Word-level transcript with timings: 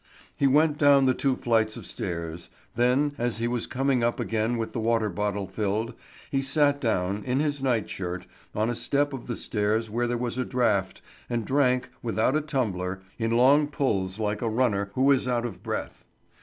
He 0.35 0.47
went 0.47 0.79
down 0.79 1.05
the 1.05 1.13
two 1.13 1.35
flights 1.35 1.77
of 1.77 1.85
stairs; 1.85 2.49
then, 2.73 3.13
as 3.19 3.37
he 3.37 3.47
was 3.47 3.67
coming 3.67 4.03
up 4.03 4.19
again 4.19 4.57
with 4.57 4.73
the 4.73 4.79
water 4.79 5.09
bottle 5.09 5.45
filled, 5.47 5.93
he 6.31 6.41
sat 6.41 6.81
down, 6.81 7.23
in 7.23 7.39
his 7.39 7.61
night 7.61 7.87
shirt, 7.87 8.25
on 8.55 8.67
a 8.67 8.73
step 8.73 9.13
of 9.13 9.27
the 9.27 9.35
stairs 9.35 9.91
where 9.91 10.07
there 10.07 10.17
was 10.17 10.39
a 10.39 10.43
draught, 10.43 11.03
and 11.29 11.45
drank, 11.45 11.91
without 12.01 12.35
a 12.35 12.41
tumbler, 12.41 13.03
in 13.19 13.29
long 13.29 13.67
pulls 13.67 14.19
like 14.19 14.41
a 14.41 14.49
runner 14.49 14.89
who 14.95 15.11
is 15.11 15.27
out 15.27 15.45
of 15.45 15.61
breath. 15.61 16.03